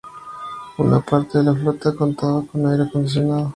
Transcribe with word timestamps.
Una 0.79 0.99
parte 0.99 1.37
de 1.37 1.43
la 1.43 1.53
flota 1.53 1.93
contaba 1.95 2.43
con 2.47 2.65
aire 2.65 2.85
acondicionado. 2.85 3.49